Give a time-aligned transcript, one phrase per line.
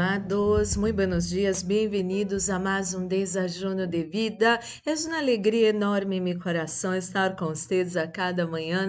[0.00, 4.60] amados, muito buenos dias, bem-vindos a mais um desajuno de vida.
[4.86, 8.88] É uma alegria enorme em meu coração estar com vocês a cada manhã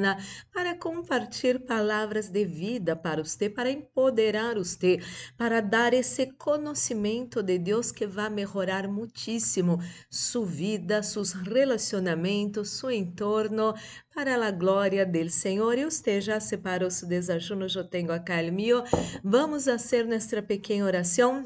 [0.53, 4.99] para compartilhar palavras de vida para você, para empoderar você,
[5.35, 9.79] para dar esse conhecimento de Deus que vai melhorar muitíssimo
[10.11, 13.73] sua vida, seus relacionamentos, seu entorno,
[14.13, 15.77] para a glória do Senhor.
[15.77, 18.83] E já separou seu desajuno, eu tenho acá o meu.
[19.23, 21.45] Vamos fazer nossa pequena oração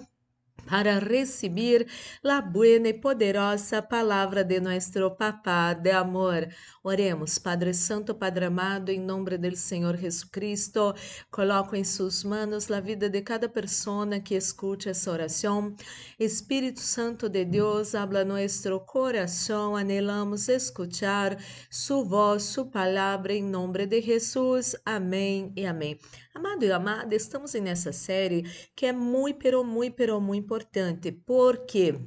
[0.66, 1.88] para receber
[2.24, 6.48] a buena e poderosa palavra de nosso Papá de amor.
[6.84, 10.94] Oremos, Padre Santo, Padre amado, em nome do Senhor Jesucristo,
[11.32, 15.76] coloco em suas mãos a vida de cada pessoa que escute essa oração.
[16.20, 21.38] Espírito Santo de Deus, habla nosso coração, anelamos escuchar
[21.70, 24.76] sua voz, sua palavra, em nome de Jesus.
[24.86, 25.98] Amém e amém.
[26.36, 28.44] Amado e amada, estamos nessa série
[28.76, 32.00] que é muito, pero, muito, pero, muito importante, porque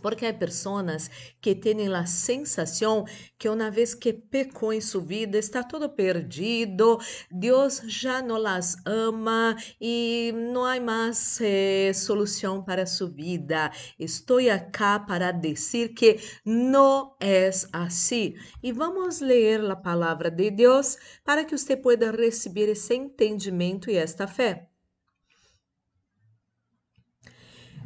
[0.00, 3.04] porque há pessoas que têm a sensação
[3.36, 8.76] que uma vez que pecou em sua vida está todo perdido, Deus já não las
[8.86, 13.72] ama e não há mais eh, solução para sua vida.
[13.98, 18.34] Estou aqui para dizer que não é assim.
[18.62, 23.96] E vamos ler a palavra de Deus para que você pueda receber esse entendimento e
[23.96, 24.69] esta fé.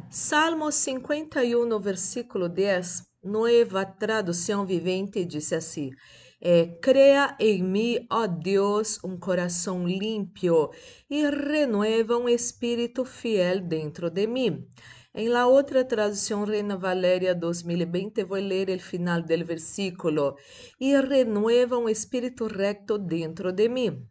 [0.09, 5.91] Salmo 51, versículo 10, nova tradução vivente, diz assim:
[6.39, 10.71] é, Crea em mim, ó Deus, um coração limpo
[11.09, 14.65] e renueva um espírito fiel dentro de mim.
[15.13, 20.37] Em la outra tradução, Reina Valéria 2020, vou ler o final do versículo:
[20.79, 24.07] E renueva um espírito recto dentro de mim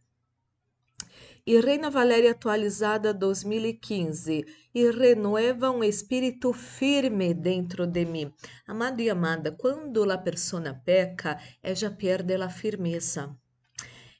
[1.46, 8.32] e Reina Valéria atualizada 2015 e renueva um espírito firme dentro de mim.
[8.66, 13.36] Amado e amada, quando a persona peca, ela já perde a firmeza.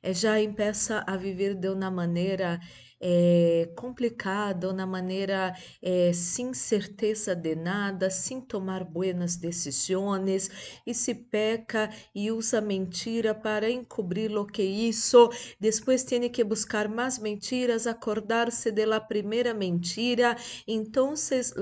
[0.03, 2.61] Ela já empieza a viver de uma maneira
[3.07, 10.51] é, complicada, uma maneira é, sem certeza de nada, sem tomar buenas decisões,
[10.87, 15.29] e se peca e usa mentira para encobrir o que isso,
[15.61, 20.35] depois tem que buscar mais mentiras, acordar-se da primeira mentira,
[20.67, 21.13] então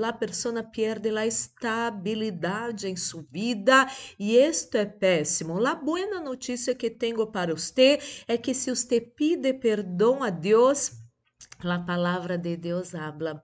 [0.01, 3.85] a pessoa perde a estabilidade em sua vida
[4.17, 5.65] e isto é péssimo.
[5.65, 7.99] A boa notícia que tenho para você
[8.29, 11.02] é que se você pede perdão a Deus,
[11.71, 13.43] a palavra de Deus habla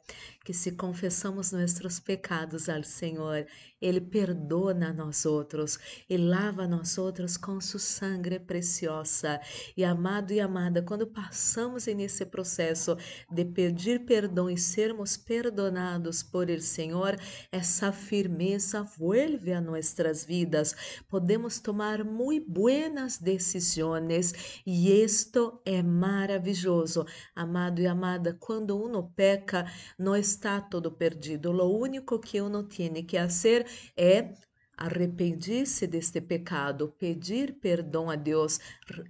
[0.49, 3.45] que se confessamos nossos pecados ao Senhor,
[3.79, 5.77] Ele perdona nós outros
[6.09, 9.39] e lava nós outros com sua sangue preciosa.
[9.77, 12.97] E amado e amada, quando passamos nesse processo
[13.31, 17.15] de pedir perdão e sermos perdonados por el Senhor,
[17.51, 20.75] essa firmeza vuelve a nossas vidas.
[21.07, 24.33] Podemos tomar muito buenas decisões
[24.65, 27.05] e isto é maravilhoso.
[27.35, 29.65] Amado e amada, quando uno peca,
[29.97, 31.51] não está todo perdido.
[31.51, 33.65] O único que uno tiene que fazer
[33.95, 34.33] é
[34.77, 38.59] arrepender-se deste pecado, pedir perdão a Deus,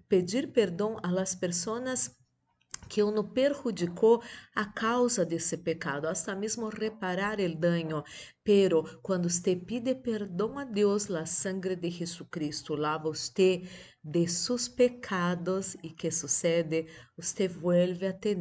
[0.07, 2.19] pedir perdão las pessoas
[2.89, 4.21] que uno perjudicou
[4.55, 8.03] a causa desse pecado, hasta mesmo reparar o dano.
[8.43, 13.61] Pero quando você pide perdão a Deus, a sangre de Jesucristo lava você
[14.03, 16.87] de seus pecados e que sucede?
[17.15, 18.35] Você vuelve a ter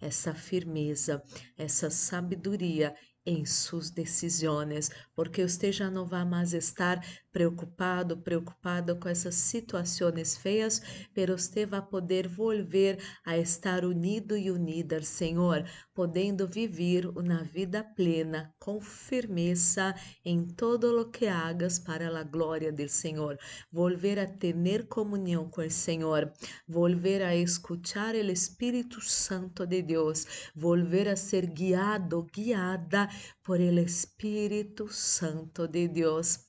[0.00, 1.22] essa firmeza,
[1.56, 2.94] essa sabedoria
[3.28, 10.36] em suas decisões, porque você já não vai mais estar preocupado, preocupado com essas situações
[10.36, 10.82] feias,
[11.14, 15.62] pero você vai poder volver a estar unido e unida ao Senhor,
[15.94, 22.72] podendo viver uma vida plena com firmeza em todo o que hagas para a glória
[22.72, 23.38] do Senhor,
[23.70, 24.56] volver a ter
[24.88, 26.32] comunhão com o Senhor,
[26.66, 33.08] volver a escuchar o Espírito Santo de Deus, volver a ser guiado, guiada
[33.42, 36.47] por el Espírito Santo de Deus.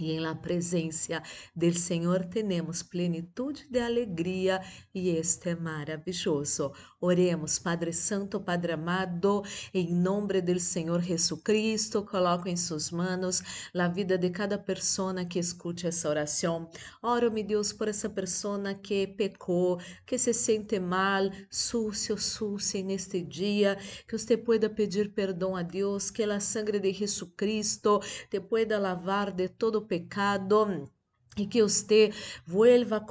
[0.00, 1.22] E la presença
[1.54, 4.60] del Senhor temos plenitude de alegria
[4.94, 6.72] e este é maravilhoso.
[7.00, 9.42] Oremos, Padre Santo, Padre amado,
[9.74, 13.42] em nome do Senhor Jesucristo, coloco em suas mãos
[13.74, 16.70] a vida de cada pessoa que escute essa oração.
[17.02, 23.20] Oro, meu Deus, por essa pessoa que pecou, que se sente mal, sucio, sucia neste
[23.20, 23.76] dia,
[24.08, 28.00] que você pueda pedir perdão a Deus, que a sangre de Jesucristo
[28.30, 30.90] te pueda lavar de todo pecado
[31.36, 32.12] e que você
[32.46, 33.04] vuelva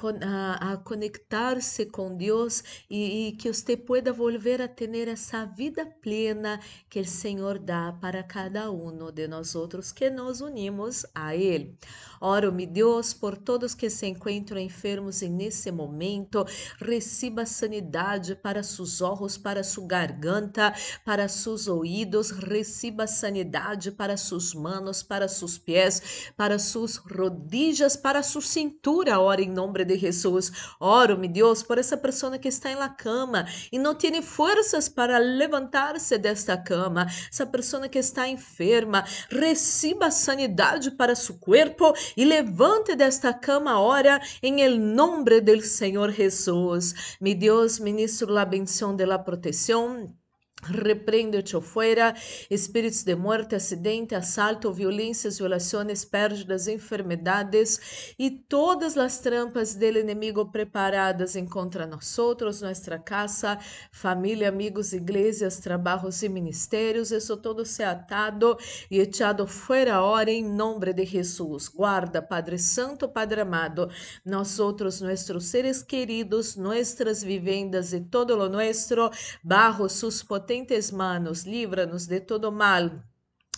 [0.59, 6.59] a, conectar-se com Deus e, e, que você pueda volver a ter essa vida plena
[6.87, 11.75] que o Senhor dá para cada um de nós outros que nos unimos a Ele.
[12.23, 16.45] Oro, me Deus, por todos que se encontram enfermos nesse momento,
[16.79, 20.71] receba sanidade para seus olhos, para sua garganta,
[21.03, 28.10] para seus ouvidos, receba sanidade para suas manos, para seus pés, para suas rodillas, para
[28.11, 30.51] para sua cintura, ora em nome de Jesus.
[30.81, 35.17] Oro, meu Deus, por essa pessoa que está na cama e não tem forças para
[35.17, 42.97] levantar-se desta cama, essa pessoa que está enferma, receba sanidade para seu corpo e levante
[42.97, 47.15] desta cama, ora em el nome do Senhor Jesus.
[47.21, 50.13] Meu Deus, ministro la bendição de la proteção
[50.63, 52.13] Repreende-te fora,
[52.49, 60.51] espíritos de morte, acidente, assalto, violências, violações, perdas, enfermedades e todas as trampas do inimigo
[60.51, 62.15] preparadas contra nós
[62.61, 63.57] nossa casa,
[63.91, 67.11] família, amigos, igrejas, trabalhos e ministérios.
[67.11, 68.55] Isso todo se atado
[68.89, 71.67] e echado fora hora em nome de Jesus.
[71.69, 73.89] Guarda, Padre Santo, Padre amado,
[74.23, 79.09] nós outros, nossos seres queridos, nossas vivendas e todo lo nuestro,
[79.43, 83.05] bajo sus potentes potentes manos, livra-nos de todo mal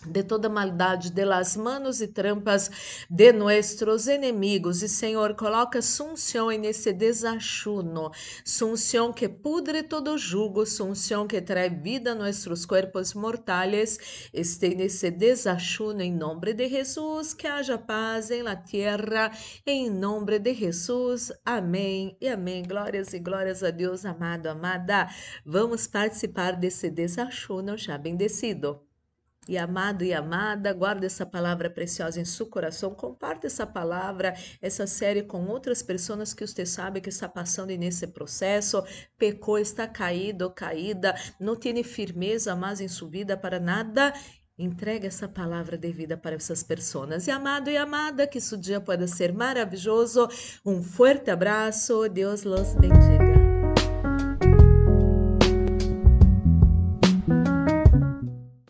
[0.08, 2.70] de toda maldade, de las manos e trampas
[3.10, 4.82] de nuestros enemigos.
[4.82, 8.12] E Senhor, coloca sunção nesse desachuno,
[8.46, 14.30] sunção que pudre todo jugo, sunção que traz vida a nossos corpos mortais.
[14.34, 19.32] Este nesse desachuno em nome de Jesus, que haja paz em la terra,
[19.66, 21.32] em nome de Jesus.
[21.46, 22.64] Amém e amém.
[22.64, 25.10] Glórias e glórias a Deus, amado, amada.
[25.46, 28.93] Vamos participar desse desachuno já bendecido.
[29.48, 32.94] E amado e amada, guarde essa palavra preciosa em seu coração.
[32.94, 38.08] Comparte essa palavra, essa série com outras pessoas que você sabe que está passando nesse
[38.08, 38.84] processo.
[39.18, 44.14] Pecou, está caído, caída, não tem firmeza mais em sua vida para nada.
[44.58, 47.28] Entregue essa palavra de vida para essas pessoas.
[47.28, 50.30] E amado e amada, que seu dia pode ser maravilhoso.
[50.64, 52.08] Um forte abraço.
[52.08, 53.53] Deus los bendiga.